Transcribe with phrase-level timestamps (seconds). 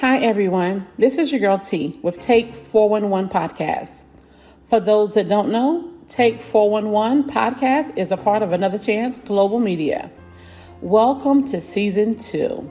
[0.00, 0.86] Hi, everyone.
[0.98, 4.04] This is your girl T with Take 411 Podcast.
[4.64, 9.58] For those that don't know, Take 411 Podcast is a part of Another Chance Global
[9.58, 10.10] Media.
[10.82, 12.70] Welcome to season two.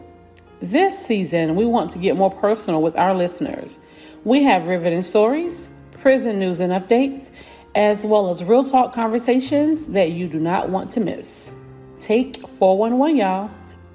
[0.61, 3.79] This season, we want to get more personal with our listeners.
[4.23, 7.31] We have riveting stories, prison news and updates,
[7.73, 11.55] as well as real talk conversations that you do not want to miss.
[11.99, 13.49] Take 411, y'all.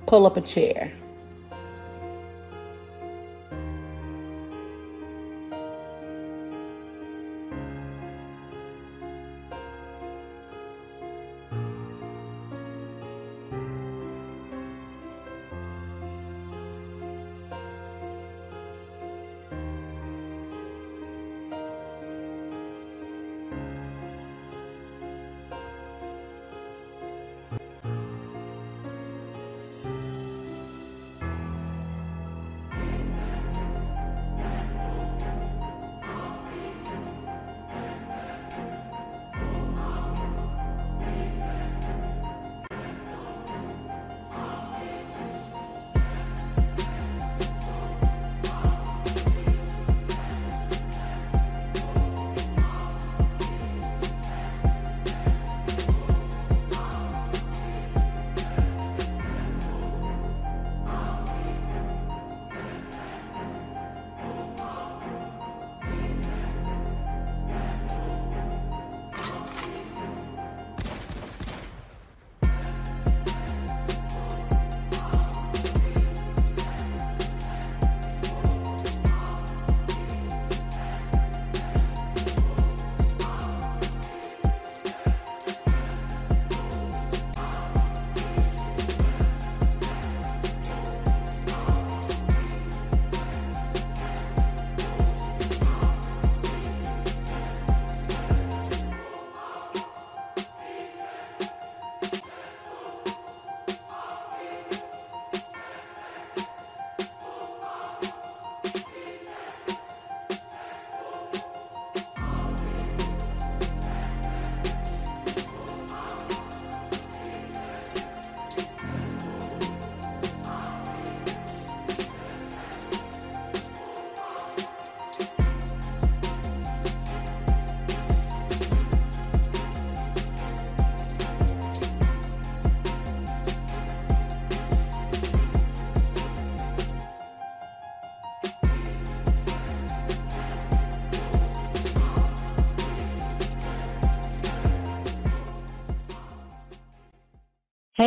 [0.06, 0.92] Pull up a chair.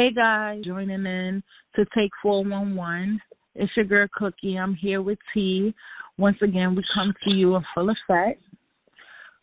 [0.03, 1.41] Hey guys, joining in
[1.78, 3.22] to take 411.
[3.56, 4.58] It's your girl Cookie.
[4.58, 5.74] I'm here with T.
[6.18, 8.42] Once again, we come to you in full effect.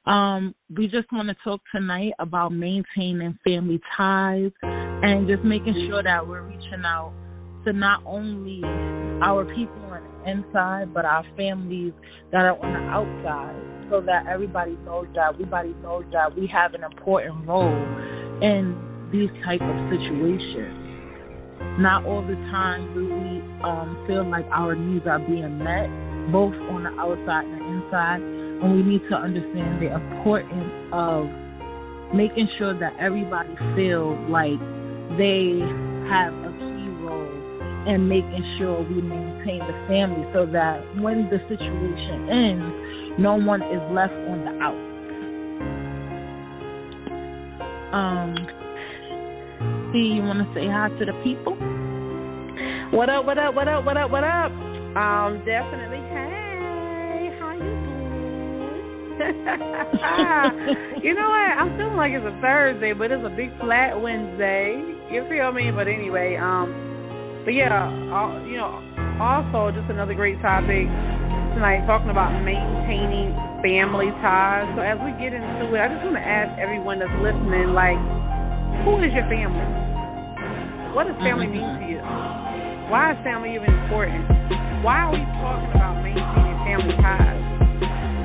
[0.05, 6.03] Um, we just want to talk tonight about maintaining family ties and just making sure
[6.03, 7.15] that we're reaching out
[7.65, 8.61] to not only
[9.25, 11.95] our people on the inside, but our families
[12.33, 16.75] that are on the outside, so that everybody knows that everybody knows that we have
[16.75, 17.83] an important role
[18.43, 20.81] in these type of situations.
[21.79, 25.89] Not all the time do we um, feel like our needs are being met,
[26.33, 31.29] both on the outside and the inside, and we need to understand the importance of
[32.15, 34.59] making sure that everybody feels like
[35.19, 35.63] they
[36.11, 37.41] have a key role
[37.87, 43.63] in making sure we maintain the family so that when the situation ends, no one
[43.63, 44.91] is left on the out.
[47.91, 48.37] Um,
[49.99, 51.59] you want to say hi to the people?
[52.95, 54.53] What up, what up, what up, what up, what up?
[54.95, 55.99] Um, definitely.
[56.11, 58.01] Hey, how you doing?
[61.03, 61.51] you know what?
[61.59, 64.79] I'm feeling like it's a Thursday, but it's a big flat Wednesday.
[65.11, 65.71] You feel me?
[65.75, 67.75] But anyway, um, but yeah,
[68.15, 68.79] all, you know,
[69.19, 70.87] also just another great topic
[71.55, 74.71] tonight, talking about maintaining family ties.
[74.79, 77.99] So as we get into it, I just want to ask everyone that's listening, like,
[78.85, 79.67] who is your family?
[80.95, 82.03] What does family mean to you?
[82.91, 84.27] Why is family even important?
[84.83, 87.39] Why are we talking about maintaining family ties?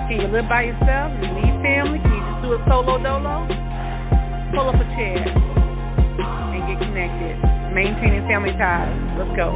[0.10, 1.14] Can you live by yourself?
[1.22, 2.02] Do you need family?
[2.02, 3.46] Can you just do it solo dolo?
[4.54, 7.38] Pull up a chair and get connected.
[7.74, 8.90] Maintaining family ties.
[9.22, 9.54] Let's go.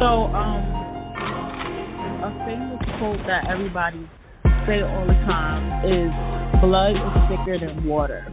[0.00, 0.79] So, um,
[2.46, 4.08] famous quote that everybody
[4.66, 6.10] say all the time is
[6.60, 8.26] blood is thicker than water.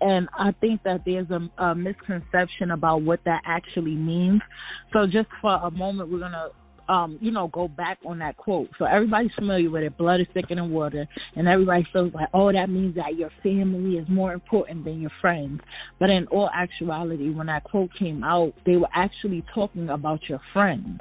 [0.00, 4.40] and I think that there's a, a misconception about what that actually means.
[4.92, 6.48] So just for a moment, we're gonna
[6.88, 8.68] um, you know, go back on that quote.
[8.78, 9.96] So everybody's familiar with it.
[9.96, 13.96] Blood is thicker than water, and everybody feels like, oh, that means that your family
[13.96, 15.60] is more important than your friends.
[15.98, 20.40] But in all actuality, when that quote came out, they were actually talking about your
[20.52, 21.00] friends.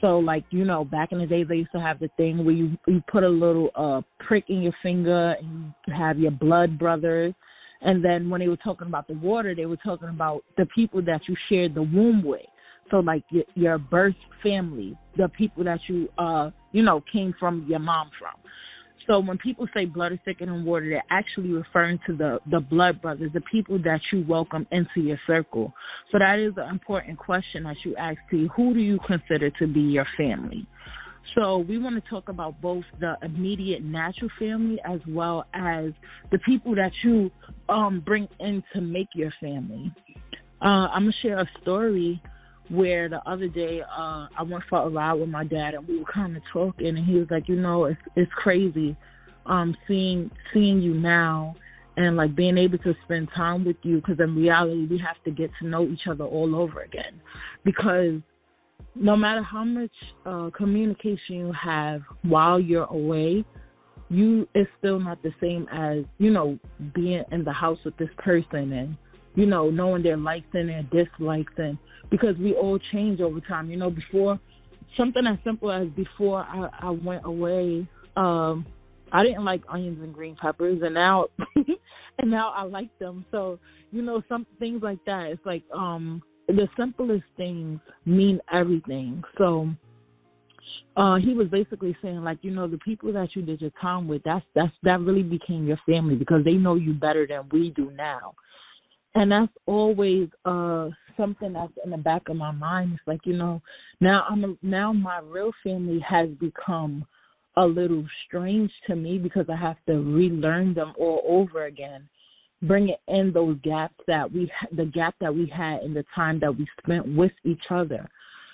[0.00, 2.54] So like you know, back in the days they used to have the thing where
[2.54, 6.78] you you put a little uh prick in your finger and you have your blood
[6.78, 7.34] brothers.
[7.82, 11.02] And then when they were talking about the water, they were talking about the people
[11.02, 12.42] that you shared the womb with.
[12.90, 17.66] So like your, your birth family, the people that you uh you know came from
[17.68, 18.34] your mom from.
[19.10, 22.60] So when people say blood is thicker than water, they're actually referring to the the
[22.60, 25.72] blood brothers, the people that you welcome into your circle.
[26.12, 29.66] So that is an important question that you ask to who do you consider to
[29.66, 30.64] be your family?
[31.34, 35.90] So we want to talk about both the immediate natural family as well as
[36.30, 37.32] the people that you
[37.68, 39.92] um bring in to make your family.
[40.62, 42.22] Uh, I'm gonna share a story
[42.70, 45.98] where the other day uh I went for a ride with my dad and we
[45.98, 48.96] were kind of talking and he was like, you know, it's it's crazy
[49.46, 51.54] um seeing seeing you now
[51.96, 55.30] and like being able to spend time with you because in reality we have to
[55.30, 57.20] get to know each other all over again.
[57.64, 58.20] Because
[58.94, 59.90] no matter how much
[60.24, 63.44] uh communication you have while you're away
[64.10, 66.58] you it's still not the same as you know
[66.94, 68.96] being in the house with this person and
[69.34, 71.78] you know knowing their likes and their dislikes and
[72.10, 73.70] because we all change over time.
[73.70, 74.38] You know, before
[74.96, 78.66] something as simple as before I, I went away, um,
[79.12, 81.26] I didn't like onions and green peppers, and now
[82.18, 83.24] and now I like them.
[83.30, 83.58] So
[83.90, 85.28] you know, some things like that.
[85.30, 89.22] It's like um, the simplest things mean everything.
[89.38, 89.70] So
[90.96, 94.08] uh he was basically saying like you know the people that you did your time
[94.08, 97.70] with that's that's that really became your family because they know you better than we
[97.76, 98.34] do now
[99.14, 102.92] and that's always uh something that's in the back of my mind.
[102.94, 103.60] It's like you know,
[104.00, 107.04] now I'm a, now my real family has become
[107.56, 112.08] a little strange to me because I have to relearn them all over again,
[112.62, 116.56] bringing in those gaps that we the gap that we had in the time that
[116.56, 118.08] we spent with each other,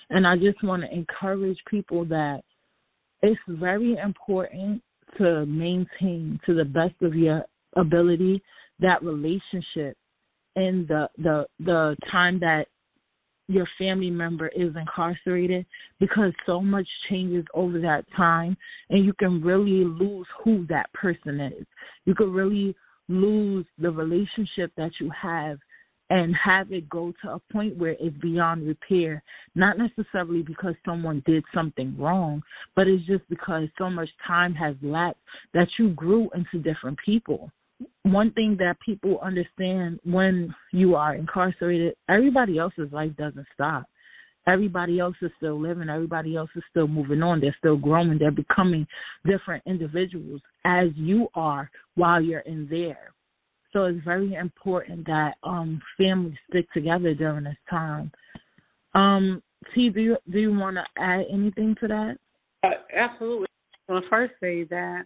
[0.09, 2.41] and I just want to encourage people that
[3.21, 4.81] it's very important
[5.17, 7.43] to maintain to the best of your
[7.75, 8.41] ability
[8.79, 9.97] that relationship
[10.57, 12.65] in the the the time that
[13.47, 15.65] your family member is incarcerated
[16.01, 18.57] because so much changes over that time
[18.89, 21.65] and you can really lose who that person is.
[22.03, 22.75] You can really
[23.07, 25.59] lose the relationship that you have
[26.09, 29.23] and have it go to a point where it's beyond repair,
[29.55, 32.41] not necessarily because someone did something wrong,
[32.75, 35.19] but it's just because so much time has lapsed
[35.53, 37.49] that you grew into different people
[38.03, 43.85] one thing that people understand when you are incarcerated, everybody else's life doesn't stop.
[44.47, 45.89] Everybody else is still living.
[45.89, 47.41] Everybody else is still moving on.
[47.41, 48.17] They're still growing.
[48.17, 48.87] They're becoming
[49.25, 53.13] different individuals as you are while you're in there.
[53.73, 58.11] So it's very important that um families stick together during this time.
[58.95, 59.43] Um,
[59.75, 62.17] T, do you do you want to add anything to that?
[62.63, 63.47] Uh, absolutely.
[63.87, 65.03] I want to first say that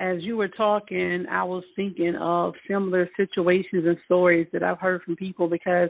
[0.00, 5.02] as you were talking, I was thinking of similar situations and stories that I've heard
[5.02, 5.88] from people because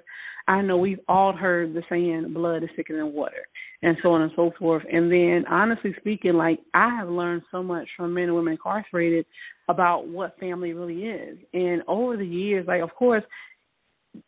[0.48, 3.46] I know we've all heard the saying blood is thicker than water
[3.82, 4.82] and so on and so forth.
[4.90, 9.26] And then honestly speaking, like I have learned so much from men and women incarcerated
[9.68, 11.38] about what family really is.
[11.52, 13.24] And over the years, like of course,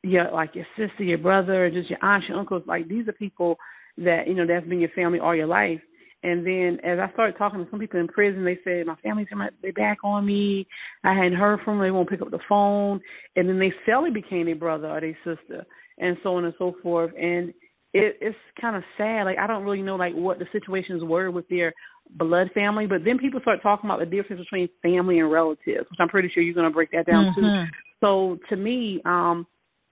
[0.03, 3.57] yeah, like your sister, your brother, just your aunts, your uncles, like these are people
[3.97, 5.81] that, you know, that's been your family all your life.
[6.23, 9.29] And then as I started talking to some people in prison, they said my family's
[9.63, 10.67] they back on me.
[11.05, 11.87] I hadn't heard from them.
[11.87, 13.01] They won't pick up the phone.
[13.37, 15.65] And then they suddenly became their brother or their sister,
[15.99, 17.13] and so on and so forth.
[17.17, 17.51] And
[17.95, 19.25] it, it's kind of sad.
[19.25, 21.73] Like I don't really know like what the situations were with their
[22.11, 26.01] blood family, but then people start talking about the difference between family and relatives, which
[26.01, 27.41] I'm pretty sure you're going to break that down mm-hmm.
[27.41, 27.77] too.
[28.01, 29.47] So to me, um,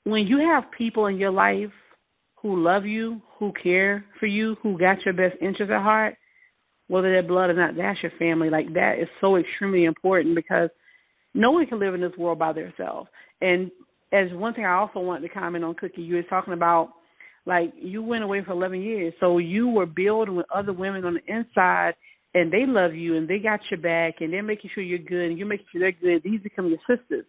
[0.05, 1.71] when you have people in your life
[2.47, 6.15] who love you, who care for you, who got your best interest at heart,
[6.87, 8.51] whether they're blood or not, that's your family.
[8.51, 10.71] Like that is so extremely important because
[11.35, 13.09] no one can live in this world by themselves.
[13.41, 13.73] And
[14.13, 16.91] as one thing I also wanted to comment on, Cookie, you were talking about
[17.47, 21.15] like you went away for 11 years, so you were building with other women on
[21.15, 21.95] the inside,
[22.35, 25.31] and they love you and they got your back, and they're making sure you're good,
[25.31, 26.23] and you're making sure they're good.
[26.23, 27.25] These become your sisters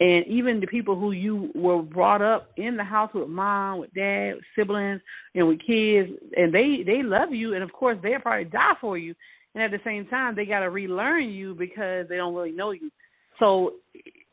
[0.00, 3.92] and even the people who you were brought up in the house with mom, with
[3.92, 5.00] dad, with siblings,
[5.34, 8.96] and with kids, and they they love you, and of course they'll probably die for
[8.96, 9.14] you,
[9.54, 12.70] and at the same time they got to relearn you because they don't really know
[12.70, 12.90] you.
[13.38, 13.74] So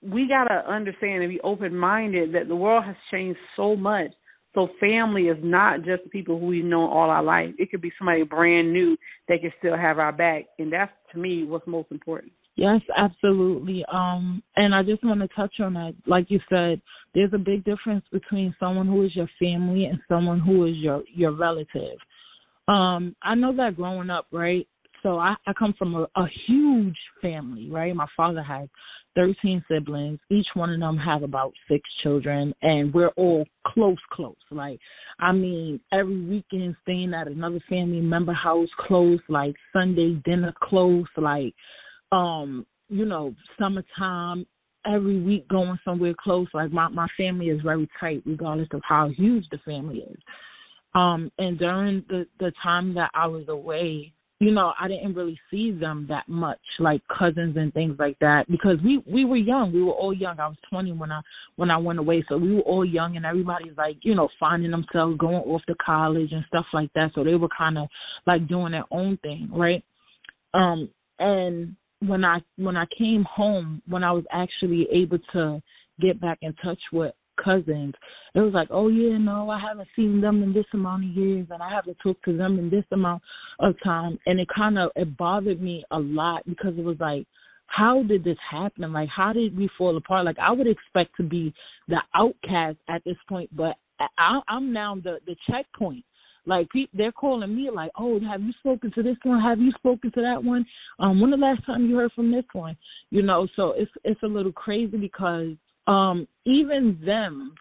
[0.01, 4.11] we gotta understand and be open minded that the world has changed so much.
[4.55, 7.49] So family is not just the people who we've known all our life.
[7.59, 8.97] It could be somebody brand new
[9.27, 12.31] that can still have our back, and that's to me what's most important.
[12.57, 13.85] Yes, absolutely.
[13.91, 15.93] Um, and I just want to touch on that.
[16.07, 16.81] Like you said,
[17.13, 21.03] there's a big difference between someone who is your family and someone who is your
[21.13, 21.97] your relative.
[22.67, 24.67] Um, I know that growing up, right?
[25.03, 27.95] So I, I come from a, a huge family, right?
[27.95, 28.67] My father has
[29.15, 30.19] 13 siblings.
[30.31, 34.35] Each one of them have about six children, and we're all close, close.
[34.49, 34.79] Like,
[35.19, 41.05] I mean, every weekend staying at another family member house close, like Sunday dinner close,
[41.17, 41.53] like
[42.11, 44.45] um, you know, summertime,
[44.85, 46.47] every week going somewhere close.
[46.53, 50.17] Like my my family is very tight, regardless of how huge the family is.
[50.95, 55.39] Um, and during the the time that I was away, you know, I didn't really
[55.51, 59.73] see them that much, like cousins and things like that, because we we were young.
[59.73, 60.39] We were all young.
[60.39, 61.21] I was 20 when I
[61.55, 64.71] when I went away, so we were all young, and everybody's like, you know, finding
[64.71, 67.11] themselves going off to college and stuff like that.
[67.15, 67.87] So they were kind of
[68.25, 69.83] like doing their own thing, right?
[70.53, 75.61] Um, and when I when I came home, when I was actually able to
[75.99, 77.13] get back in touch with
[77.43, 77.93] cousins,
[78.35, 81.47] it was like, oh yeah, no, I haven't seen them in this amount of years,
[81.49, 83.23] and I haven't talked to them in this amount
[83.59, 87.25] of time, and it kind of it bothered me a lot because it was like,
[87.67, 88.93] how did this happen?
[88.93, 90.25] Like, how did we fall apart?
[90.25, 91.53] Like, I would expect to be
[91.87, 96.03] the outcast at this point, but I, I'm now the the checkpoint.
[96.47, 99.41] Like pe- they're calling me like, "Oh, have you spoken to this one?
[99.41, 100.65] Have you spoken to that one?
[100.97, 102.77] Um, when the last time you heard from this one?"
[103.11, 105.51] You know, so it's it's a little crazy because
[105.87, 107.53] um even them,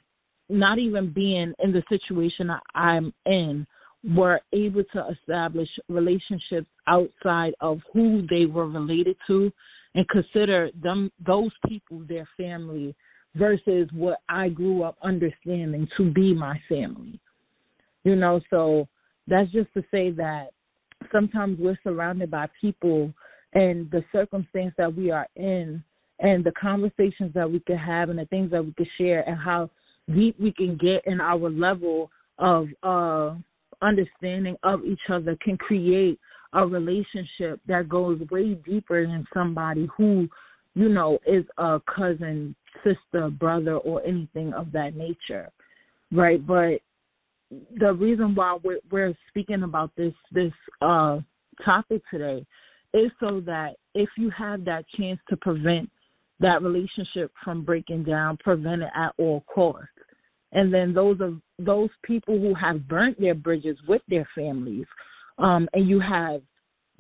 [0.49, 3.67] not even being in the situation I'm in,
[4.15, 9.53] were able to establish relationships outside of who they were related to,
[9.97, 12.95] and consider them those people their family
[13.35, 17.21] versus what I grew up understanding to be my family.
[18.07, 18.87] You know, so
[19.27, 20.51] that's just to say that
[21.11, 23.13] sometimes we're surrounded by people
[23.53, 25.83] and the circumstance that we are in
[26.21, 29.37] and the conversations that we can have and the things that we can share and
[29.37, 29.69] how
[30.15, 32.09] deep we can get in our level
[32.39, 33.35] of uh
[33.83, 36.21] understanding of each other can create
[36.53, 40.29] a relationship that goes way deeper than somebody who
[40.77, 45.51] you know is a cousin sister brother or anything of that nature
[46.13, 46.45] right?
[46.47, 46.81] But
[47.51, 51.19] the reason why we're, we're speaking about this this uh,
[51.65, 52.45] topic today
[52.95, 55.91] is so that if you have that chance to prevent
[56.41, 59.89] that relationship from breaking down, prevent it at all costs.
[60.53, 64.87] And then those of those people who have burnt their bridges with their families,
[65.39, 66.43] um, and you have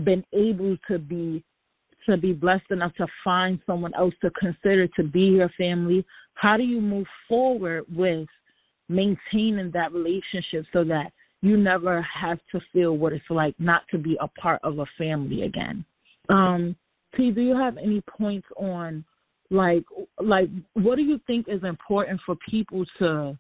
[0.05, 1.45] been able to be
[2.09, 6.57] to be blessed enough to find someone else to consider to be your family, how
[6.57, 8.29] do you move forward with
[8.89, 11.13] maintaining that relationship so that
[11.43, 14.87] you never have to feel what it's like not to be a part of a
[14.99, 15.85] family again.
[16.29, 16.77] Um,
[17.17, 19.05] T, do you have any points on
[19.51, 19.85] like
[20.21, 23.39] like what do you think is important for people to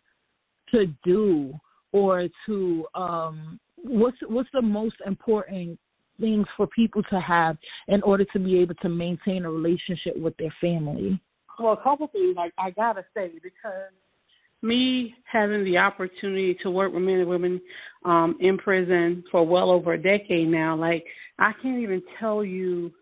[0.70, 1.52] to do
[1.92, 5.78] or to um what's what's the most important
[6.20, 7.56] things for people to have
[7.88, 11.20] in order to be able to maintain a relationship with their family?
[11.58, 13.92] Well, a couple things like I gotta say because
[14.62, 17.60] me having the opportunity to work with men and women
[18.04, 21.04] um in prison for well over a decade now, like
[21.38, 22.92] I can't even tell you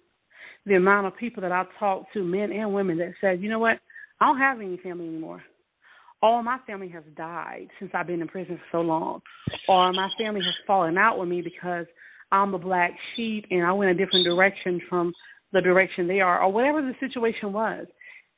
[0.67, 3.59] the amount of people that I've talked to, men and women, that said, you know
[3.59, 3.79] what,
[4.21, 5.43] I don't have any family anymore.
[6.23, 9.21] All my family has died since I've been in prison for so long.
[9.69, 11.85] Or my family has fallen out with me because
[12.33, 15.13] I'm a black sheep and I went a different direction from
[15.53, 17.87] the direction they are, or whatever the situation was.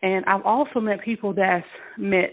[0.02, 1.64] And I've also met people that's
[1.96, 2.30] met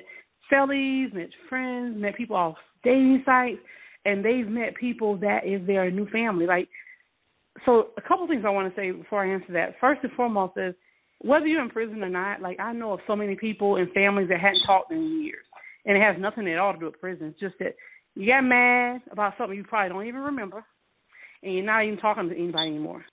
[0.52, 3.60] cellies, met friends, met people off dating sites,
[4.06, 6.46] and they've met people that is their new family.
[6.46, 6.68] Like,
[7.66, 9.76] so a couple things I want to say before I answer that.
[9.80, 10.76] First and foremost is
[11.20, 12.42] whether you're in prison or not.
[12.42, 15.46] Like, I know of so many people and families that hadn't talked in years,
[15.86, 17.28] and it has nothing at all to do with prison.
[17.28, 17.76] It's just that
[18.16, 20.64] you got mad about something you probably don't even remember,
[21.42, 23.06] and you're not even talking to anybody anymore.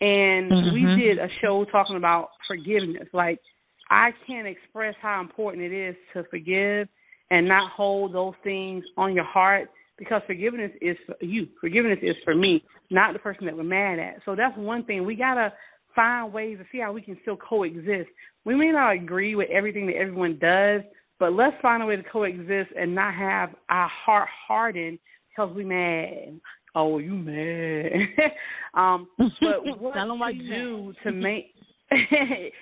[0.00, 0.74] And mm-hmm.
[0.74, 3.40] we did a show talking about forgiveness, like
[3.90, 6.88] I can't express how important it is to forgive
[7.30, 9.68] and not hold those things on your heart
[9.98, 11.46] because forgiveness is for you.
[11.60, 14.16] Forgiveness is for me, not the person that we're mad at.
[14.24, 15.04] So that's one thing.
[15.04, 15.52] We got to
[15.94, 18.08] find ways to see how we can still coexist.
[18.44, 20.82] We may not agree with everything that everyone does,
[21.18, 25.66] but let's find a way to coexist and not have our heart hardened because we're
[25.66, 26.40] mad.
[26.74, 27.90] Oh, you mad?
[28.74, 31.52] um, but what to do to make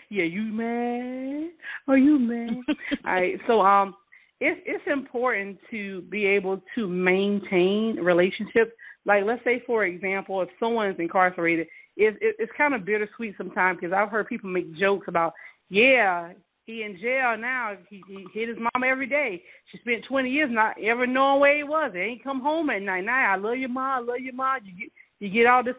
[0.09, 1.51] yeah, you mad?
[1.87, 2.51] Are you mad?
[3.05, 3.39] All right.
[3.47, 3.95] So um
[4.41, 8.73] it's it's important to be able to maintain relationships.
[9.05, 11.67] Like let's say for example, if someone is incarcerated,
[11.97, 15.35] it's it, it's kind of bittersweet sometimes because I've heard people make jokes about,
[15.69, 16.33] yeah,
[16.65, 17.75] he in jail now.
[17.89, 19.43] He, he hit his mom every day.
[19.73, 21.93] She spent 20 years not ever knowing where he was.
[21.95, 23.05] He ain't come home at night.
[23.05, 24.05] Now I love your mom.
[24.05, 24.61] I love your mom.
[24.65, 25.75] You get you get all this,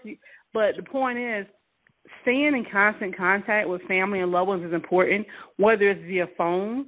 [0.53, 1.45] but the point is
[2.21, 5.25] staying in constant contact with family and loved ones is important,
[5.57, 6.87] whether it's via phone,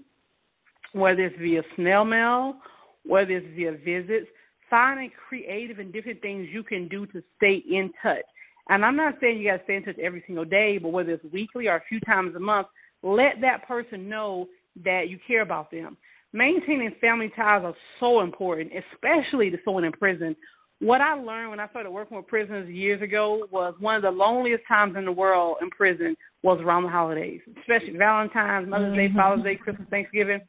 [0.93, 2.55] whether it's via snail mail,
[3.03, 4.27] whether it's via visits.
[4.69, 8.23] Finding creative and different things you can do to stay in touch.
[8.69, 11.11] And I'm not saying you got to stay in touch every single day, but whether
[11.11, 12.67] it's weekly or a few times a month,
[13.03, 14.47] let that person know
[14.85, 15.97] that you care about them.
[16.31, 20.37] Maintaining family ties are so important, especially to someone in prison
[20.81, 24.09] what I learned when I started working with prisoners years ago was one of the
[24.09, 29.13] loneliest times in the world in prison was around the holidays, especially Valentine's, Mother's mm-hmm.
[29.13, 30.41] Day, Father's Day, Christmas, Thanksgiving.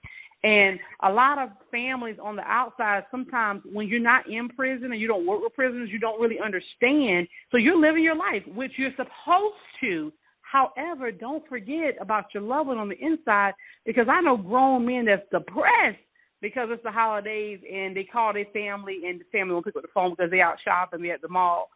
[0.42, 5.00] And a lot of families on the outside, sometimes when you're not in prison and
[5.00, 7.28] you don't work with prisoners, you don't really understand.
[7.50, 10.12] So you're living your life, which you're supposed to.
[10.40, 13.52] However, don't forget about your loved one on the inside
[13.84, 16.00] because I know grown men that's depressed
[16.42, 19.82] because it's the holidays and they call their family and the family won't pick up
[19.82, 21.70] the phone because they out shopping, they at the mall.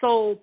[0.00, 0.38] So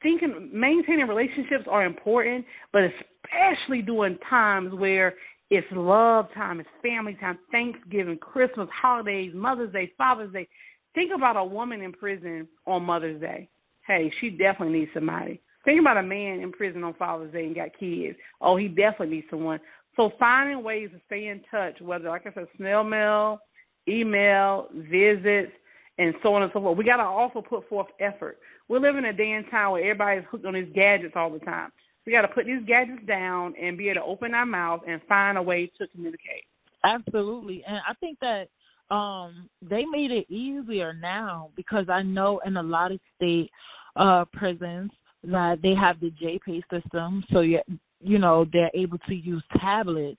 [0.00, 5.14] thinking maintaining relationships are important, but especially during times where
[5.50, 10.48] it's love time, it's family time, Thanksgiving, Christmas, holidays, Mother's Day, Father's Day.
[10.94, 13.48] Think about a woman in prison on Mother's Day.
[13.86, 15.40] Hey, she definitely needs somebody.
[15.64, 18.16] Think about a man in prison on Father's Day and got kids.
[18.40, 19.58] Oh, he definitely needs someone.
[19.96, 23.40] So finding ways to stay in touch, whether like I said, snail mail,
[23.88, 25.52] email, visits,
[25.98, 26.76] and so on and so forth.
[26.76, 28.38] We got to also put forth effort.
[28.68, 31.38] We live in a day and time where everybody's hooked on these gadgets all the
[31.40, 31.70] time.
[32.04, 35.00] We got to put these gadgets down and be able to open our mouth and
[35.08, 36.44] find a way to communicate.
[36.84, 38.48] Absolutely, and I think that
[38.88, 43.50] um they made it easier now because I know in a lot of state
[43.96, 44.92] uh prisons
[45.24, 47.58] that they have the JPay system, so you
[48.00, 50.18] you know they're able to use tablets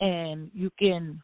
[0.00, 1.20] and you can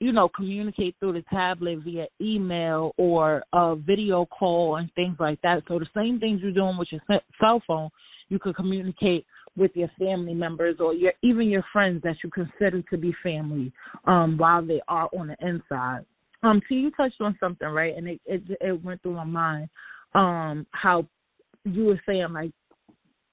[0.00, 5.40] you know communicate through the tablet via email or a video call and things like
[5.42, 5.62] that.
[5.66, 7.02] So the same things you're doing with your
[7.40, 7.90] cell phone
[8.28, 9.26] you could communicate
[9.56, 13.72] with your family members or your even your friends that you consider to be family
[14.06, 16.04] um while they are on the inside.
[16.42, 17.96] Um so you touched on something right?
[17.96, 19.68] And it it, it went through my mind
[20.14, 21.06] um how
[21.64, 22.52] you were saying like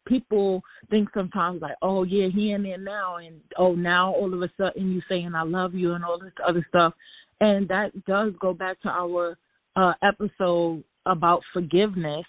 [0.06, 4.41] people think sometimes like, oh yeah, he in there now, and oh now all of
[4.41, 6.94] a sudden you saying I love you and all this other stuff,
[7.41, 9.38] and that does go back to our
[9.76, 12.26] uh episode about forgiveness.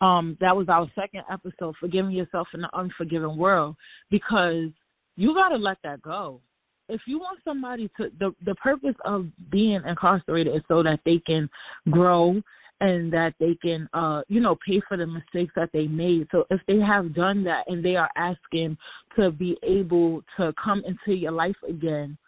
[0.00, 3.76] Um, that was our second episode, forgiving yourself in the unforgiving world,
[4.10, 4.70] because
[5.16, 6.40] you got to let that go.
[6.88, 11.22] If you want somebody to, the the purpose of being incarcerated is so that they
[11.26, 11.48] can
[11.90, 12.42] grow
[12.80, 16.26] and that they can uh you know pay for the mistakes that they made.
[16.32, 18.76] So if they have done that and they are asking
[19.16, 22.18] to be able to come into your life again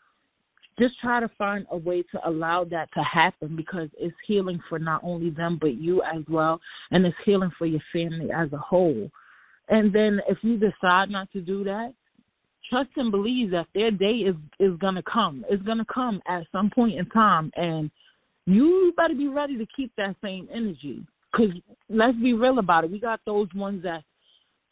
[0.78, 4.78] just try to find a way to allow that to happen because it's healing for
[4.78, 6.60] not only them but you as well.
[6.90, 9.10] And it's healing for your family as a whole.
[9.68, 11.94] And then if you decide not to do that
[12.68, 15.44] trust and believe that their day is is going to come.
[15.48, 17.50] It's going to come at some point in time.
[17.56, 17.90] And
[18.46, 21.04] you better be ready to keep that same energy.
[21.34, 21.50] Cause
[21.88, 22.90] let's be real about it.
[22.90, 24.02] We got those ones that,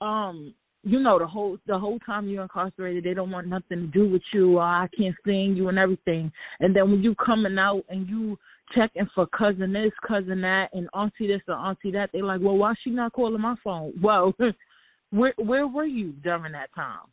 [0.04, 3.86] um, you know, the whole the whole time you're incarcerated, they don't want nothing to
[3.86, 4.58] do with you.
[4.58, 6.30] Or I can't stand you and everything.
[6.60, 8.38] And then when you coming out and you
[8.74, 12.56] checking for cousin this, cousin that, and auntie this or auntie that, they like, well,
[12.56, 13.92] why she not calling my phone?
[14.02, 14.34] Well,
[15.10, 17.08] where where were you during that time?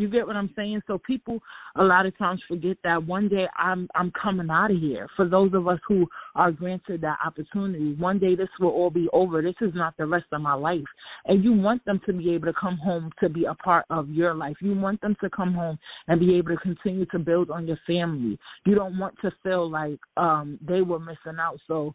[0.00, 0.80] You get what I'm saying?
[0.86, 1.40] So people
[1.76, 5.06] a lot of times forget that one day I'm I'm coming out of here.
[5.14, 9.08] For those of us who are granted that opportunity, one day this will all be
[9.12, 9.42] over.
[9.42, 10.80] This is not the rest of my life.
[11.26, 14.08] And you want them to be able to come home to be a part of
[14.08, 14.56] your life.
[14.62, 17.78] You want them to come home and be able to continue to build on your
[17.86, 18.38] family.
[18.64, 21.58] You don't want to feel like um they were missing out.
[21.68, 21.94] So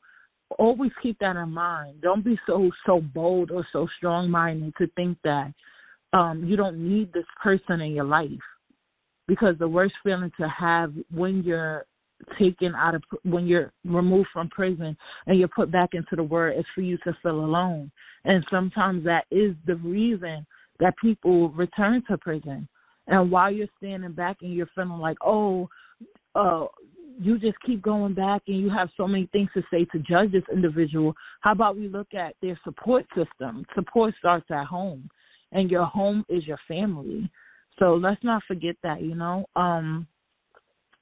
[0.59, 2.01] always keep that in mind.
[2.03, 5.51] Don't be so so bold or so strong minded to think that
[6.15, 8.30] um, you don't need this person in your life.
[9.28, 11.86] Because the worst feeling to have when you're
[12.39, 14.95] taken out of when you're removed from prison
[15.28, 17.91] and you're put back into the world is for you to feel alone.
[18.23, 20.45] And sometimes that is the reason
[20.80, 22.67] that people return to prison.
[23.08, 25.67] And while you're standing back and you're feeling like oh
[26.36, 26.65] uh
[27.19, 30.32] you just keep going back and you have so many things to say to judge
[30.32, 33.65] this individual how about we look at their support system?
[33.75, 35.10] Support starts at home
[35.55, 37.29] and your home is your family.
[37.79, 39.45] So let's not forget that, you know.
[39.55, 40.07] Um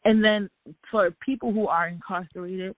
[0.06, 0.50] and then
[0.92, 2.76] for people who are incarcerated,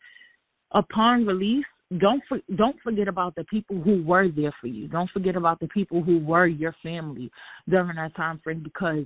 [0.71, 1.65] upon release,
[1.99, 4.87] don't for, don't forget about the people who were there for you.
[4.87, 7.31] Don't forget about the people who were your family
[7.69, 9.05] during that time frame because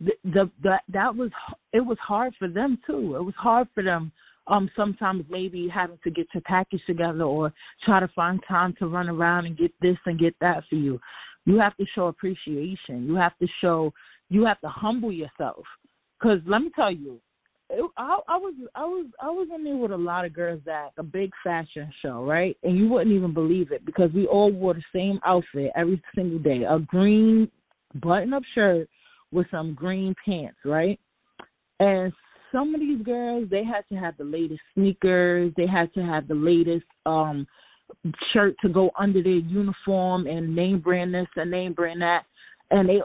[0.00, 1.30] the, the that that was
[1.72, 3.16] it was hard for them too.
[3.16, 4.12] It was hard for them
[4.46, 7.52] um sometimes maybe having to get your package together or
[7.84, 11.00] try to find time to run around and get this and get that for you.
[11.48, 13.06] You have to show appreciation.
[13.06, 13.90] You have to show
[14.28, 15.64] you have to humble yourself.
[16.22, 17.18] Cuz let me tell you,
[17.70, 20.60] it, I, I was I was I was in there with a lot of girls
[20.66, 22.54] at a big fashion show, right?
[22.64, 26.38] And you wouldn't even believe it because we all wore the same outfit every single
[26.38, 27.50] day, a green
[27.94, 28.86] button-up shirt
[29.32, 31.00] with some green pants, right?
[31.80, 32.12] And
[32.52, 36.28] some of these girls, they had to have the latest sneakers, they had to have
[36.28, 37.46] the latest um
[38.32, 42.22] shirt to go under their uniform and name brand this and name brand that.
[42.70, 43.00] And they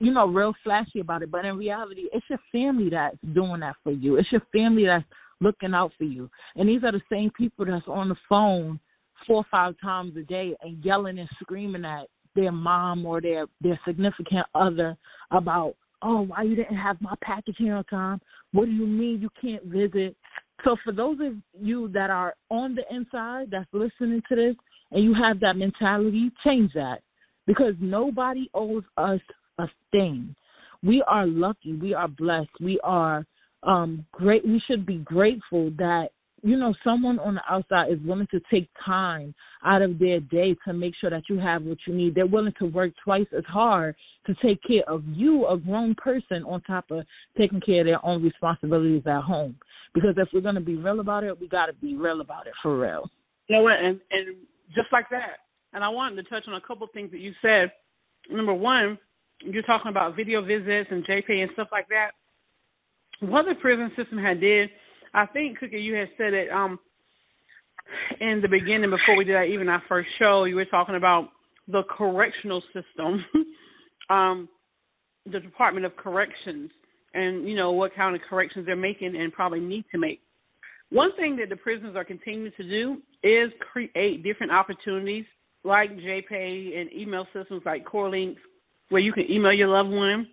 [0.00, 1.30] you know, real flashy about it.
[1.30, 4.16] But in reality, it's your family that's doing that for you.
[4.16, 5.04] It's your family that's
[5.40, 6.30] looking out for you.
[6.56, 8.80] And these are the same people that's on the phone
[9.26, 13.46] four or five times a day and yelling and screaming at their mom or their
[13.60, 14.96] their significant other
[15.30, 18.20] about, oh, why you didn't have my package here on time?
[18.52, 20.16] What do you mean you can't visit?
[20.64, 24.56] So for those of you that are on the inside that's listening to this
[24.90, 27.00] and you have that mentality, change that.
[27.46, 29.20] Because nobody owes us
[29.58, 30.34] a thing.
[30.82, 31.74] We are lucky.
[31.74, 32.50] We are blessed.
[32.60, 33.24] We are
[33.62, 34.44] um great.
[34.44, 36.08] We should be grateful that
[36.42, 40.56] you know someone on the outside is willing to take time out of their day
[40.66, 42.14] to make sure that you have what you need.
[42.14, 43.96] They're willing to work twice as hard
[44.26, 47.04] to take care of you, a grown person, on top of
[47.38, 49.56] taking care of their own responsibilities at home.
[49.94, 52.46] Because if we're going to be real about it, we got to be real about
[52.46, 53.10] it for real.
[53.48, 53.78] You know what?
[53.78, 54.36] And and
[54.74, 55.38] just like that.
[55.72, 57.72] And I wanted to touch on a couple things that you said.
[58.30, 58.98] Number one,
[59.40, 62.10] you're talking about video visits and JPay and stuff like that.
[63.20, 64.68] What the prison system had did,
[65.14, 66.78] I think Cookie, you had said it um
[68.20, 71.28] in the beginning before we did that, even our first show, you were talking about
[71.68, 73.24] the correctional system,
[74.10, 74.48] um,
[75.30, 76.70] the Department of Corrections,
[77.14, 80.20] and you know what kind of corrections they're making and probably need to make.
[80.90, 85.24] One thing that the prisons are continuing to do is create different opportunities
[85.64, 88.36] like JPay and email systems like CorrLinks
[88.90, 90.28] where you can email your loved one,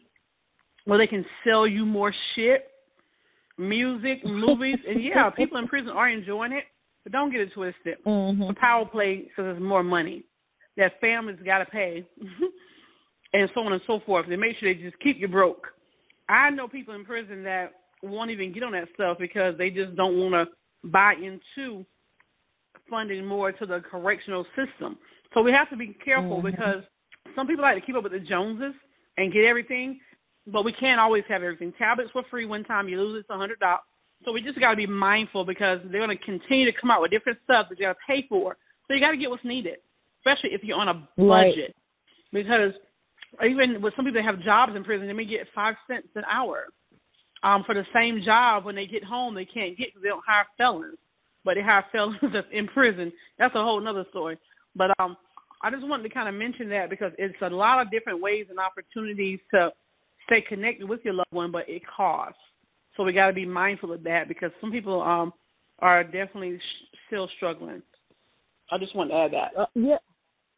[0.86, 2.68] where they can sell you more shit,
[3.58, 6.64] music, movies, and yeah, people in prison are enjoying it,
[7.04, 7.98] but don't get it twisted.
[8.06, 8.48] Mm-hmm.
[8.48, 10.24] The power play says there's more money
[10.78, 12.06] that families got to pay,
[13.34, 14.26] and so on and so forth.
[14.28, 15.68] They make sure they just keep you broke.
[16.30, 19.96] I know people in prison that won't even get on that stuff because they just
[19.96, 21.86] don't want to buy into
[22.90, 24.98] funding more to the correctional system.
[25.34, 26.52] So we have to be careful mm-hmm.
[26.52, 26.84] because
[27.36, 28.74] some people like to keep up with the Joneses
[29.18, 30.00] and get everything,
[30.48, 31.74] but we can't always have everything.
[31.78, 33.82] Tablets were free one time, you lose it's a hundred dollars.
[34.26, 37.02] So we just got to be mindful because they're going to continue to come out
[37.02, 38.56] with different stuff that you got to pay for.
[38.88, 39.80] So you got to get what's needed,
[40.20, 41.76] especially if you're on a budget.
[41.76, 42.32] Right.
[42.32, 42.72] Because
[43.44, 46.24] even with some people that have jobs in prison, they may get five cents an
[46.32, 46.68] hour
[47.44, 48.66] um, for the same job.
[48.66, 50.98] When they get home, they can't get because they don't hire felons,
[51.44, 53.12] but they hire felons that's in prison.
[53.38, 54.38] That's a whole other story.
[54.76, 55.18] But um,
[55.62, 58.48] I just wanted to kind of mention that because it's a lot of different ways
[58.50, 59.70] and opportunities to
[60.26, 62.38] stay connected with your loved one, but it costs.
[62.96, 65.34] So we got to be mindful of that because some people um
[65.80, 67.82] are definitely sh- still struggling.
[68.72, 69.60] I just want to add that.
[69.60, 69.98] Uh, yeah.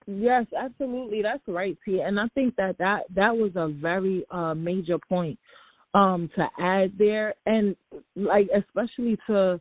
[0.08, 1.23] Yes, absolutely.
[1.23, 2.01] That's right, T.
[2.01, 5.39] And I think that that that was a very uh major point
[5.93, 7.75] um to add there and
[8.15, 9.60] like especially to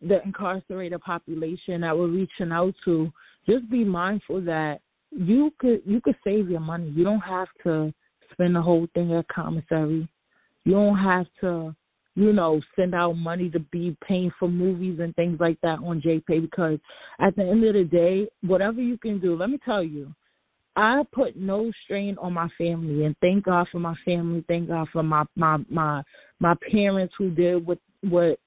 [0.00, 3.10] the incarcerated population that we're reaching out to
[3.48, 6.92] just be mindful that you could you could save your money.
[6.94, 7.92] You don't have to
[8.42, 10.08] spend the whole thing at commissary.
[10.64, 11.74] You don't have to,
[12.14, 16.02] you know, send out money to be paying for movies and things like that on
[16.02, 16.78] JPay because
[17.20, 20.12] at the end of the day, whatever you can do, let me tell you,
[20.74, 23.04] I put no strain on my family.
[23.04, 26.02] And thank God for my family, thank God for my my my
[26.40, 28.38] my parents who did what what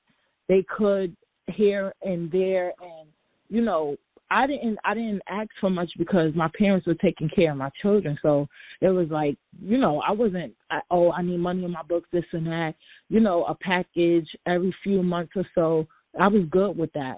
[0.49, 1.15] they could
[1.47, 2.73] here and there.
[2.81, 3.07] And
[3.49, 3.95] you know
[4.31, 7.69] I didn't I didn't ask for much because my parents were taking care of my
[7.81, 8.17] children.
[8.21, 8.47] So
[8.81, 12.09] it was like, you know, I wasn't I, oh, I need money in my books,
[12.11, 12.73] this and that.
[13.09, 15.87] You know, a package every few months or so.
[16.19, 17.17] I was good with that.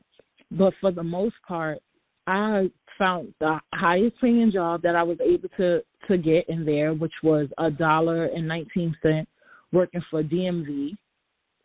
[0.51, 1.79] But for the most part,
[2.25, 6.93] I found the highest paying job that I was able to to get in there,
[6.93, 9.29] which was a dollar and nineteen cent
[9.71, 10.97] working for DMV.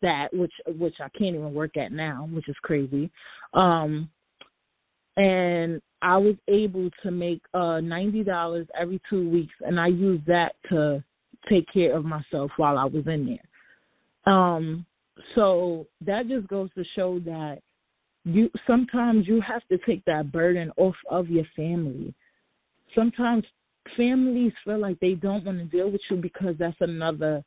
[0.02, 3.10] That which which I can't even work at now, which is crazy.
[3.54, 4.08] Um
[5.16, 10.26] and I was able to make uh ninety dollars every two weeks, and I used
[10.26, 11.02] that to
[11.48, 14.32] take care of myself while I was in there.
[14.34, 14.86] Um,
[15.34, 17.58] so that just goes to show that
[18.24, 22.14] you sometimes you have to take that burden off of your family.
[22.94, 23.44] Sometimes
[23.96, 27.42] families feel like they don't want to deal with you because that's another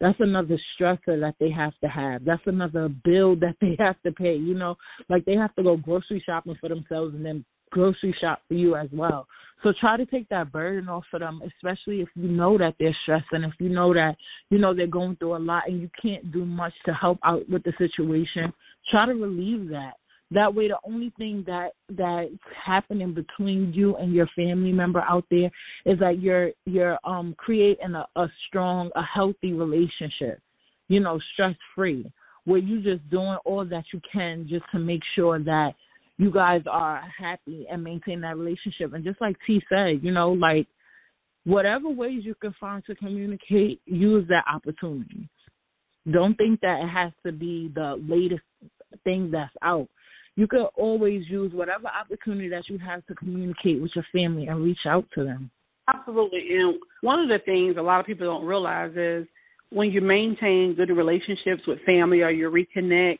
[0.00, 2.24] that's another stressor that they have to have.
[2.24, 4.34] That's another bill that they have to pay.
[4.34, 4.76] You know,
[5.08, 8.76] like they have to go grocery shopping for themselves and then grocery shop for you
[8.76, 9.26] as well.
[9.62, 12.96] So try to take that burden off of them, especially if you know that they're
[13.02, 14.16] stressed and if you know that
[14.50, 17.48] you know they're going through a lot and you can't do much to help out
[17.48, 18.52] with the situation.
[18.90, 19.94] Try to relieve that.
[20.32, 22.30] That way, the only thing that that's
[22.64, 25.50] happening between you and your family member out there
[25.84, 30.40] is that you're you're um creating a, a strong, a healthy relationship.
[30.88, 32.10] You know, stress free,
[32.44, 35.74] where you're just doing all that you can just to make sure that
[36.18, 38.94] you guys are happy and maintain that relationship.
[38.94, 40.66] And just like T said, you know, like
[41.44, 45.28] whatever ways you can find to communicate, use that opportunity.
[46.10, 48.42] Don't think that it has to be the latest
[49.04, 49.88] thing that's out.
[50.36, 54.62] You can always use whatever opportunity that you have to communicate with your family and
[54.62, 55.50] reach out to them.
[55.88, 56.46] Absolutely.
[56.50, 59.26] And one of the things a lot of people don't realize is
[59.70, 63.18] when you maintain good relationships with family or you reconnect,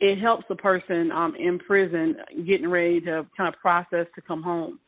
[0.00, 4.42] it helps the person um, in prison getting ready to kind of process to come
[4.42, 4.78] home.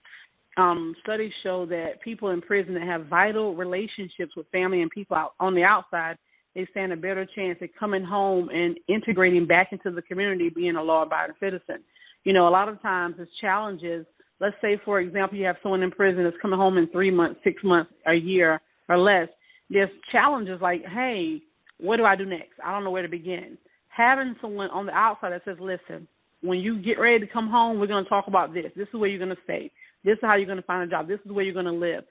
[0.57, 5.17] Um, studies show that people in prison that have vital relationships with family and people
[5.17, 6.17] out on the outside,
[6.55, 10.77] they stand a better chance at coming home and integrating back into the community, being
[10.77, 11.83] a law-abiding citizen.
[12.25, 14.07] You know, a lot of times it's challenges.
[14.41, 17.41] Let's say, for example, you have someone in prison that's coming home in three months,
[17.45, 19.29] six months, a year or less.
[19.71, 21.41] There's challenges like, hey,
[21.79, 22.53] what do I do next?
[22.65, 23.59] I don't know where to begin
[23.97, 26.07] having someone on the outside that says, listen,
[26.43, 28.67] when you get ready to come home, we're going to talk about this.
[28.77, 29.71] This is where you're going to stay.
[30.05, 31.09] This is how you're going to find a job.
[31.09, 32.05] This is where you're going to live.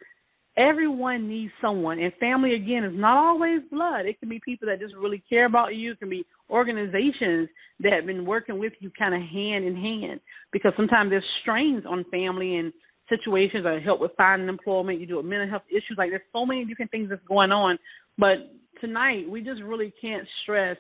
[0.55, 4.05] Everyone needs someone, and family again is not always blood.
[4.05, 5.93] It can be people that just really care about you.
[5.93, 10.19] It can be organizations that have been working with you, kind of hand in hand.
[10.51, 12.71] Because sometimes there's strains on family and
[13.09, 14.99] situations that help with finding employment.
[14.99, 15.95] You do with mental health issues.
[15.97, 17.79] Like there's so many different things that's going on.
[18.17, 20.77] But tonight we just really can't stress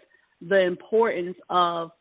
[0.47, 1.91] the importance of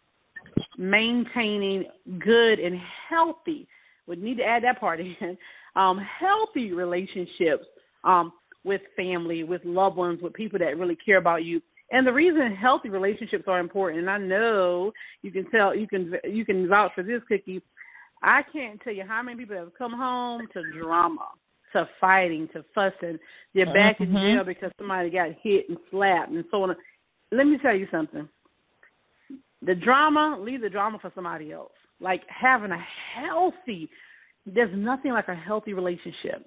[0.77, 1.85] maintaining
[2.19, 3.67] good and healthy.
[4.07, 5.39] We need to add that part in.
[5.75, 7.65] Um, healthy relationships
[8.05, 8.33] um,
[8.65, 11.61] with family, with loved ones, with people that really care about you.
[11.91, 16.15] And the reason healthy relationships are important, and I know you can tell, you can
[16.25, 17.63] you can vouch for this, Cookie.
[18.23, 21.29] I can't tell you how many people have come home to drama,
[21.73, 23.19] to fighting, to fussing.
[23.55, 24.17] They're back mm-hmm.
[24.17, 26.77] in jail because somebody got hit and slapped and so on
[27.33, 28.29] let me tell you something.
[29.63, 31.73] The drama, leave the drama for somebody else.
[31.99, 32.85] Like having a
[33.17, 33.89] healthy,
[34.47, 36.47] there's nothing like a healthy relationship.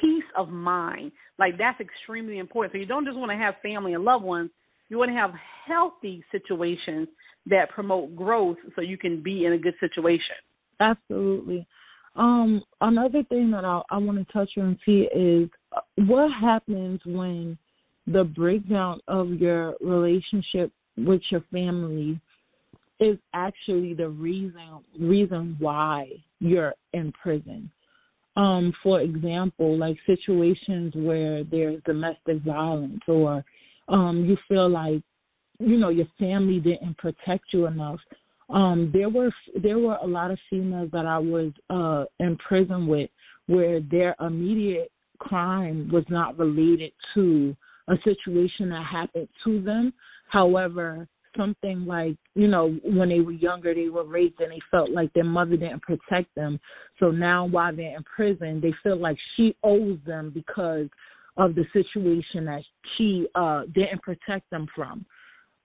[0.00, 2.72] Peace of mind, like that's extremely important.
[2.72, 4.50] So you don't just want to have family and loved ones.
[4.88, 5.30] You want to have
[5.66, 7.08] healthy situations
[7.46, 10.36] that promote growth, so you can be in a good situation.
[10.80, 11.66] Absolutely.
[12.16, 17.00] Um, another thing that I, I want to touch on see is uh, what happens
[17.06, 17.56] when
[18.06, 22.20] the breakdown of your relationship with your family
[23.00, 27.70] is actually the reason reason why you're in prison.
[28.36, 33.44] Um, for example, like situations where there's domestic violence or
[33.88, 35.02] um, you feel like
[35.58, 38.00] you know your family didn't protect you enough.
[38.50, 39.32] Um, there were
[39.62, 43.10] there were a lot of females that I was uh, in prison with
[43.46, 47.56] where their immediate crime was not related to
[47.88, 49.92] a situation that happened to them.
[50.30, 54.90] However, something like, you know, when they were younger, they were raped and they felt
[54.90, 56.58] like their mother didn't protect them.
[56.98, 60.88] So now while they're in prison, they feel like she owes them because
[61.36, 62.62] of the situation that
[62.96, 65.06] she uh didn't protect them from.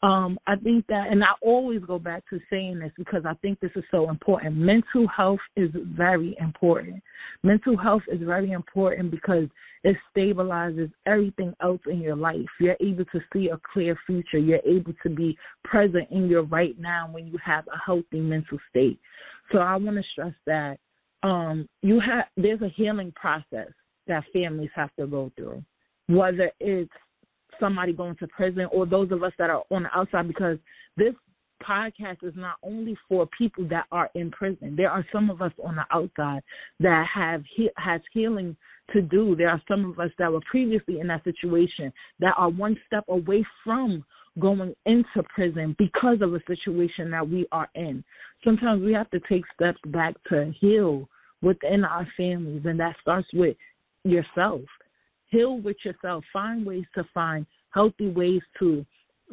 [0.04, 3.62] Um, I think that, and I always go back to saying this because I think
[3.62, 4.58] this is so important.
[4.58, 7.02] Mental health is very important.
[7.42, 9.46] Mental health is very important because
[9.86, 12.46] it stabilizes everything else in your life.
[12.60, 14.40] You're able to see a clear future.
[14.40, 18.58] You're able to be present in your right now when you have a healthy mental
[18.70, 19.00] state.
[19.54, 20.80] So I want to stress that
[21.24, 23.70] um, you have there's a healing process
[24.08, 25.64] that families have to go through,
[26.08, 26.92] whether it's
[27.60, 30.58] somebody going to prison or those of us that are on the outside because
[30.98, 31.14] this
[31.68, 34.76] podcast is not only for people that are in prison.
[34.76, 36.44] There are some of us on the outside
[36.80, 38.56] that have he- has healing
[38.92, 39.36] to do.
[39.36, 43.06] There are some of us that were previously in that situation that are one step
[43.08, 44.04] away from
[44.40, 48.04] going into prison because of a situation that we are in.
[48.44, 51.08] Sometimes we have to take steps back to heal
[51.42, 53.56] within our families, and that starts with
[54.04, 54.62] yourself.
[55.34, 56.24] Heal with yourself.
[56.32, 58.86] Find ways to find healthy ways to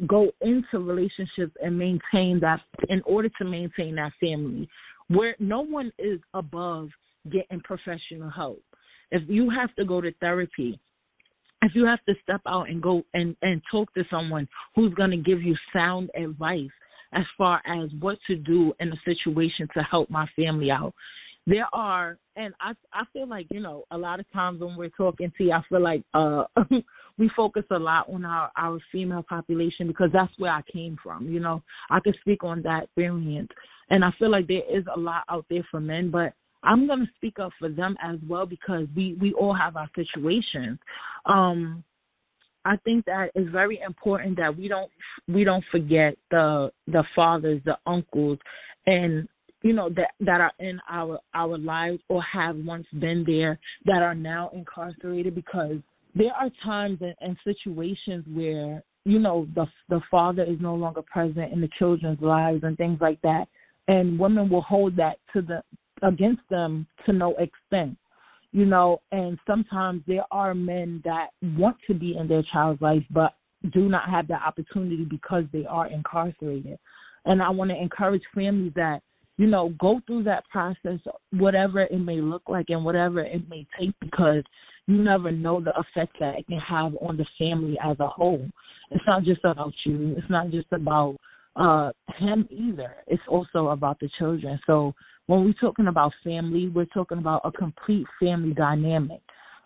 [0.07, 2.59] go into relationships and maintain that
[2.89, 4.67] in order to maintain that family
[5.09, 6.89] where no one is above
[7.31, 8.63] getting professional help.
[9.11, 10.79] If you have to go to therapy,
[11.61, 15.11] if you have to step out and go and, and talk to someone who's going
[15.11, 16.71] to give you sound advice
[17.13, 20.95] as far as what to do in a situation to help my family out.
[21.47, 24.89] There are, and I I feel like you know a lot of times when we're
[24.89, 26.43] talking to you, I feel like uh
[27.17, 31.27] we focus a lot on our our female population because that's where I came from.
[31.27, 33.49] You know, I could speak on that experience,
[33.89, 36.99] and I feel like there is a lot out there for men, but I'm going
[36.99, 40.77] to speak up for them as well because we we all have our situations.
[41.25, 41.83] Um,
[42.63, 44.91] I think that it's very important that we don't
[45.27, 48.37] we don't forget the the fathers, the uncles,
[48.85, 49.27] and
[49.61, 54.01] you know that that are in our our lives or have once been there that
[54.01, 55.77] are now incarcerated because
[56.15, 61.01] there are times and, and situations where you know the the father is no longer
[61.01, 63.45] present in the children's lives and things like that.
[63.87, 65.61] And women will hold that to the
[66.03, 67.97] against them to no extent
[68.51, 69.01] you know.
[69.11, 73.33] And sometimes there are men that want to be in their child's life but
[73.73, 76.79] do not have that opportunity because they are incarcerated.
[77.25, 79.01] And i want to encourage families that
[79.41, 80.99] you know go through that process
[81.31, 84.43] whatever it may look like and whatever it may take because
[84.85, 88.47] you never know the effect that it can have on the family as a whole.
[88.91, 90.15] It's not just about you.
[90.15, 91.17] It's not just about
[91.55, 92.93] uh him either.
[93.07, 94.59] It's also about the children.
[94.67, 94.93] So
[95.25, 99.21] when we're talking about family, we're talking about a complete family dynamic,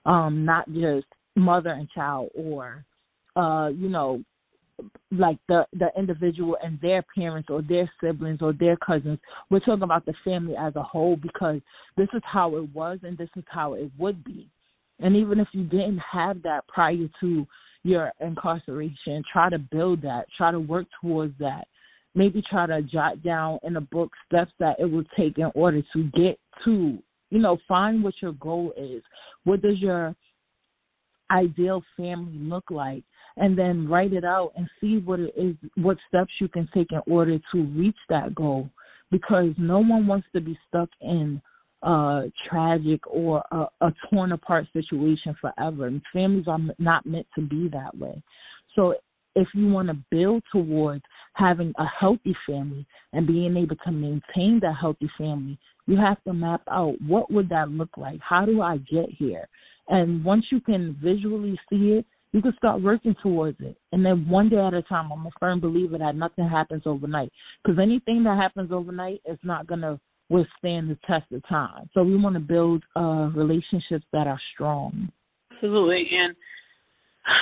[0.06, 2.86] um, not just mother and child or,
[3.36, 4.24] uh, you know,
[5.12, 9.20] like the the individual and their parents or their siblings or their cousins.
[9.50, 11.62] We're talking about the family as a whole because
[11.98, 14.50] this is how it was and this is how it would be.
[15.00, 17.48] And even if you didn't have that prior to
[17.84, 21.68] your incarceration, try to build that, try to work towards that
[22.16, 25.82] maybe try to jot down in a book steps that it will take in order
[25.94, 26.98] to get to,
[27.30, 29.04] you know, find what your goal is.
[29.44, 30.16] What does your
[31.30, 33.04] ideal family look like?
[33.38, 36.92] And then write it out and see what it is, what steps you can take
[36.92, 38.70] in order to reach that goal.
[39.12, 41.42] Because no one wants to be stuck in
[41.84, 45.88] a tragic or a, a torn apart situation forever.
[45.88, 48.22] And families are not meant to be that way.
[48.76, 48.96] So
[49.36, 54.60] if you want to build towards having a healthy family and being able to maintain
[54.62, 58.20] that healthy family, you have to map out what would that look like?
[58.22, 59.48] How do I get here?
[59.88, 63.78] And once you can visually see it, you can start working towards it.
[63.94, 67.32] And then one day at a time, I'm a firm believer that nothing happens overnight.
[67.64, 71.90] Because anything that happens overnight is not going to withstand the test of time.
[71.94, 75.08] So we want to build uh, relationships that are strong.
[75.54, 76.10] Absolutely.
[76.12, 76.36] And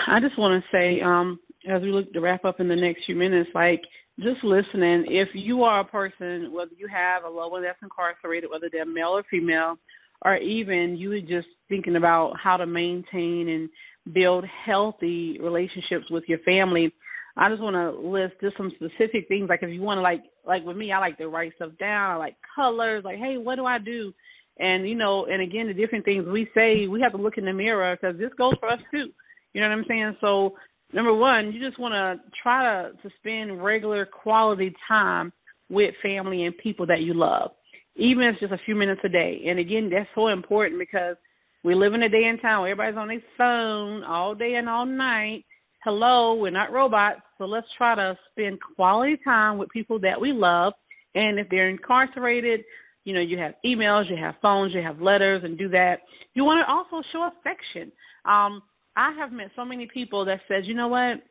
[0.08, 3.06] I just want to say, um, as we look to wrap up in the next
[3.08, 3.82] few minutes, like
[4.20, 8.48] just listening, if you are a person, whether you have a loved one that's incarcerated,
[8.52, 9.78] whether they're male or female,
[10.24, 13.70] or even you are just thinking about how to maintain and
[14.12, 16.92] build healthy relationships with your family,
[17.36, 19.50] I just want to list just some specific things.
[19.50, 22.12] Like if you want to, like, like with me, I like to write stuff down.
[22.12, 23.04] I like colors.
[23.04, 24.14] Like, hey, what do I do?
[24.60, 27.46] And you know, and again, the different things we say, we have to look in
[27.46, 29.08] the mirror because this goes for us too.
[29.54, 30.18] You know what I'm saying?
[30.22, 30.54] So
[30.94, 35.34] number one, you just want to try to, to spend regular quality time
[35.70, 37.52] with family and people that you love,
[37.96, 39.42] even if it's just a few minutes a day.
[39.48, 41.16] And again, that's so important because
[41.64, 44.86] we live in a day time where everybody's on their phone all day and all
[44.86, 45.46] night.
[45.84, 50.32] Hello, we're not robots, so let's try to spend quality time with people that we
[50.34, 50.74] love.
[51.16, 52.62] And if they're incarcerated,
[53.06, 56.00] you know, you have emails, you have phones, you have letters, and do that.
[56.34, 57.92] You want to also show affection.
[58.26, 58.62] Um,
[58.96, 61.22] I have met so many people that says, you know what,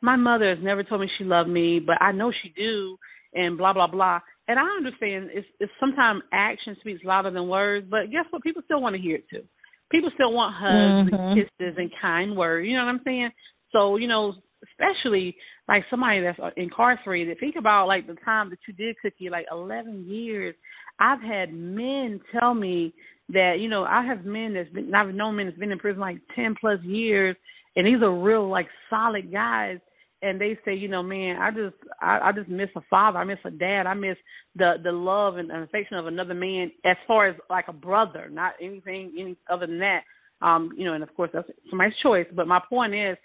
[0.00, 2.96] my mother has never told me she loved me, but I know she do,
[3.34, 4.20] and blah blah blah.
[4.48, 8.42] And I understand it's, it's sometimes action speaks louder than words, but guess what?
[8.42, 9.44] People still want to hear it too.
[9.90, 11.14] People still want hugs mm-hmm.
[11.14, 12.66] and kisses and kind words.
[12.66, 13.30] You know what I'm saying?
[13.72, 14.34] So you know,
[14.72, 15.36] especially
[15.68, 17.38] like somebody that's incarcerated.
[17.38, 20.54] Think about like the time that you did cookie, like 11 years.
[20.98, 22.92] I've had men tell me
[23.28, 26.00] that you know I have men that's been I've known men that's been in prison
[26.00, 27.36] like ten plus years,
[27.76, 29.78] and these are real like solid guys.
[30.20, 33.24] And they say, you know, man, I just I, I just miss a father, I
[33.24, 34.16] miss a dad, I miss
[34.56, 38.54] the the love and, affection of another man as far as like a brother, not
[38.60, 40.00] anything any other than that.
[40.40, 42.26] Um, you know, and of course that's somebody's choice.
[42.34, 43.16] But my point is,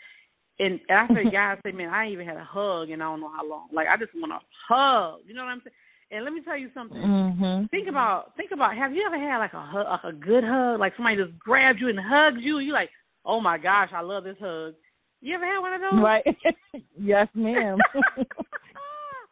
[0.60, 3.48] and after guys say, man, I even had a hug and I don't know how
[3.48, 3.70] long.
[3.74, 4.40] Like I just want a
[4.70, 5.22] hug.
[5.26, 5.74] You know what I'm saying?
[6.12, 6.98] And let me tell you something.
[6.98, 7.66] Mm-hmm.
[7.72, 10.80] Think about think about have you ever had like a hug, like a good hug,
[10.80, 12.92] like somebody just grabbed you and hugged you, and you like,
[13.26, 14.76] oh my gosh, I love this hug.
[15.24, 16.04] You ever had one of those?
[16.04, 16.24] Right.
[17.00, 17.78] yes, ma'am.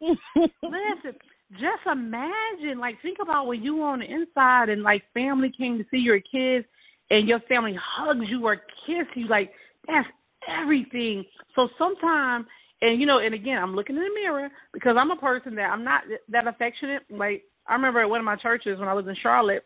[0.00, 1.14] Listen,
[1.52, 5.76] just imagine, like, think about when you were on the inside and like family came
[5.78, 6.66] to see your kids,
[7.12, 9.28] and your family hugs you or kiss you.
[9.28, 9.52] Like
[9.86, 10.08] that's
[10.48, 11.24] everything.
[11.54, 12.46] So sometimes,
[12.80, 15.70] and you know, and again, I'm looking in the mirror because I'm a person that
[15.70, 17.02] I'm not that affectionate.
[17.10, 19.64] Like I remember at one of my churches when I was in Charlotte,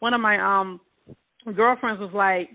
[0.00, 0.80] one of my um
[1.56, 2.50] girlfriends was like,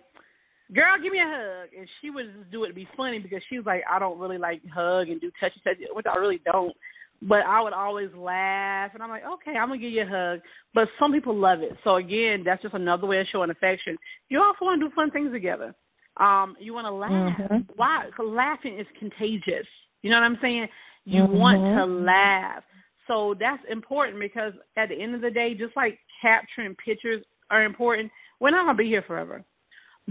[0.74, 3.42] "Girl, give me a hug," and she would just do it to be funny because
[3.50, 6.42] she was like, "I don't really like hug and do touchy touchy," which I really
[6.46, 6.76] don't.
[7.22, 10.40] But I would always laugh, and I'm like, okay, I'm gonna give you a hug.
[10.74, 13.98] But some people love it, so again, that's just another way of showing affection.
[14.30, 15.76] You also want to do fun things together.
[16.18, 17.12] Um, you want to laugh.
[17.12, 17.74] Mm-hmm.
[17.76, 18.06] Why?
[18.06, 19.68] Because laughing is contagious.
[20.02, 20.68] You know what I'm saying?
[21.04, 21.38] You mm-hmm.
[21.38, 22.64] want to laugh.
[23.08, 27.64] So that's important because at the end of the day, just like capturing pictures are
[27.66, 29.44] important, we're not gonna be here forever.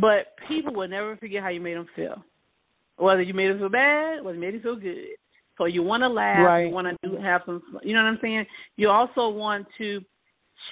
[0.00, 2.22] But people will never forget how you made them feel.
[2.96, 5.06] Whether you made them feel bad, whether you made them feel good.
[5.56, 6.66] So you want to laugh, right.
[6.66, 8.46] you want to do have some, you know what I'm saying.
[8.76, 10.00] You also want to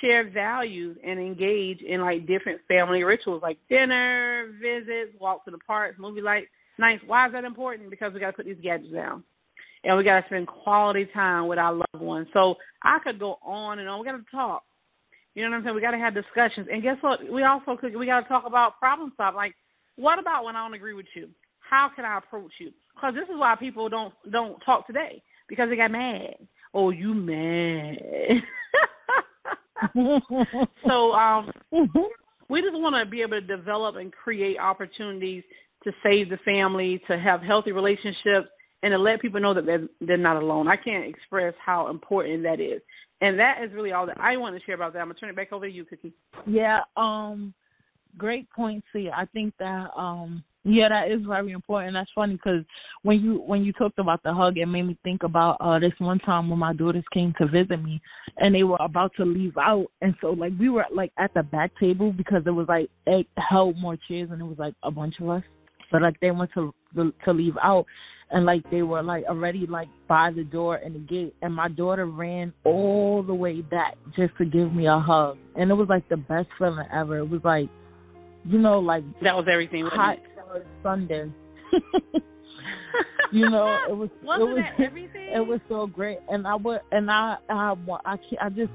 [0.01, 5.59] share values and engage in like different family rituals, like dinner, visits, walk to the
[5.59, 6.47] parks, movie nights.
[6.79, 7.01] Nice.
[7.07, 7.91] Why is that important?
[7.91, 9.25] Because we got to put these gadgets down,
[9.83, 12.29] and we got to spend quality time with our loved ones.
[12.33, 13.99] So I could go on and on.
[13.99, 14.63] We got to talk.
[15.37, 15.75] You know what I'm saying?
[15.77, 16.67] We got to have discussions.
[16.73, 17.21] And guess what?
[17.31, 17.95] We also could.
[17.95, 19.37] We got to talk about problem solving.
[19.37, 19.55] Like,
[19.97, 21.29] what about when I don't agree with you?
[21.61, 22.71] How can I approach you?
[22.95, 26.37] Because this is why people don't don't talk today because they got mad.
[26.73, 27.99] Oh, you mad?
[30.87, 31.53] so um,
[32.49, 35.45] we just want to be able to develop and create opportunities
[35.85, 38.49] to save the family, to have healthy relationships,
[38.83, 40.67] and to let people know that they're, they're not alone.
[40.67, 42.81] I can't express how important that is.
[43.21, 45.01] And that is really all that I want to share about that.
[45.01, 46.13] I'm gonna turn it back over to you, Cookie.
[46.47, 47.55] Yeah, um,
[48.19, 49.09] great point, see.
[49.15, 51.95] I think that um yeah, that is very important.
[51.95, 52.65] That's funny because
[53.03, 55.93] when you when you talked about the hug, it made me think about uh this
[55.99, 58.01] one time when my daughters came to visit me,
[58.39, 61.43] and they were about to leave out, and so like we were like at the
[61.43, 64.91] back table because it was like it held more chairs and it was like a
[64.91, 65.43] bunch of us,
[65.93, 67.87] but like they went to to leave out,
[68.31, 71.69] and like they were like already like by the door and the gate, and my
[71.69, 75.89] daughter ran all the way back just to give me a hug, and it was
[75.89, 77.19] like the best feeling ever.
[77.19, 77.69] It was like
[78.49, 79.89] you know, like that was everything.
[79.93, 80.19] Hot
[80.83, 81.33] Sunday.
[83.33, 85.33] you know, it was Wasn't it was everything?
[85.35, 87.75] it was so great, and I would and I I
[88.05, 88.71] I I just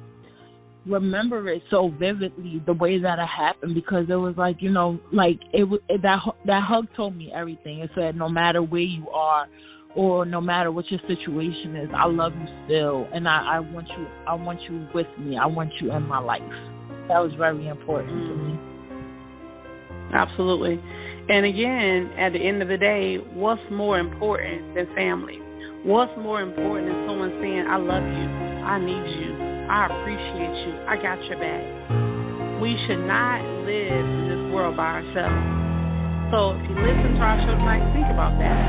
[0.85, 4.99] remember it so vividly the way that it happened because it was like you know
[5.13, 7.79] like it was it, that that hug told me everything.
[7.79, 9.47] It said no matter where you are
[9.95, 13.87] or no matter what your situation is, I love you still, and I I want
[13.97, 15.37] you I want you with me.
[15.37, 16.41] I want you in my life.
[17.07, 18.27] That was very important mm.
[18.29, 18.71] to me.
[20.13, 20.79] Absolutely.
[21.29, 25.39] And again, at the end of the day, what's more important than family?
[25.83, 28.27] What's more important than someone saying, I love you,
[28.67, 29.30] I need you,
[29.69, 31.63] I appreciate you, I got your back?
[32.61, 35.41] We should not live in this world by ourselves.
[36.31, 38.61] So if you listen to our show tonight, think about that.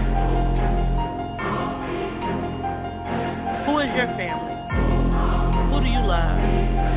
[3.71, 4.57] Who is your family?
[5.71, 6.37] Who do you love?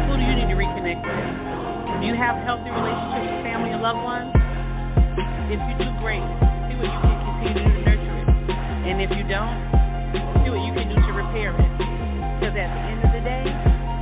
[0.10, 2.02] Who do you need to reconnect with?
[2.02, 4.34] Do you have healthy relationships with family and loved ones?
[5.54, 6.26] If you do great,
[6.66, 8.28] see what you can continue to nurture it.
[8.90, 9.58] And if you don't,
[10.42, 11.72] see what you can do to repair it.
[12.42, 13.75] Because at the end of the